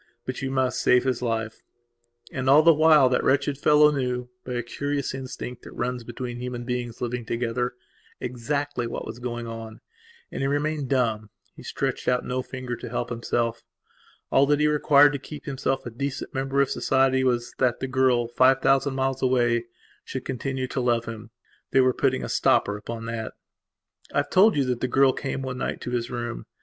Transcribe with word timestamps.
But 0.25 0.41
you 0.41 0.49
must 0.49 0.81
save 0.81 1.03
his 1.03 1.21
life." 1.21 1.61
And, 2.31 2.49
all 2.49 2.63
the 2.63 2.73
while, 2.73 3.07
that 3.09 3.23
wretched 3.23 3.55
fellow 3.59 3.91
knewby 3.91 4.55
a 4.57 4.63
curious 4.63 5.13
instinct 5.13 5.61
that 5.61 5.73
runs 5.73 6.03
between 6.03 6.37
human 6.37 6.63
beings 6.65 7.01
living 7.01 7.23
togetherexactly 7.23 8.87
what 8.87 9.05
was 9.05 9.19
going 9.19 9.45
on. 9.45 9.79
And 10.31 10.41
he 10.41 10.47
remained 10.47 10.89
dumb; 10.89 11.29
he 11.55 11.61
stretched 11.61 12.07
out 12.07 12.25
no 12.25 12.41
finger 12.41 12.75
to 12.77 12.89
help 12.89 13.09
himself. 13.11 13.61
All 14.31 14.47
that 14.47 14.59
he 14.59 14.65
required 14.65 15.13
to 15.13 15.19
keep 15.19 15.45
himself 15.45 15.85
a 15.85 15.91
decent 15.91 16.33
member 16.33 16.61
of 16.61 16.71
society 16.71 17.23
was, 17.23 17.53
that 17.59 17.79
the 17.79 17.85
girl, 17.87 18.27
five 18.27 18.59
thousand 18.59 18.95
miles 18.95 19.21
away, 19.21 19.65
should 20.03 20.25
continue 20.25 20.65
to 20.69 20.81
love 20.81 21.05
him. 21.05 21.29
They 21.69 21.79
were 21.79 21.93
putting 21.93 22.23
a 22.23 22.27
stopper 22.27 22.75
upon 22.75 23.05
that. 23.05 23.33
I 24.11 24.17
have 24.17 24.31
told 24.31 24.55
you 24.55 24.63
that 24.65 24.81
the 24.81 24.87
girl 24.87 25.13
came 25.13 25.43
one 25.43 25.59
night 25.59 25.79
to 25.81 25.91
his 25.91 26.09
room. 26.09 26.47